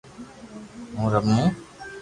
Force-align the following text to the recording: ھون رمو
ھون 0.97 1.05
رمو 1.13 1.41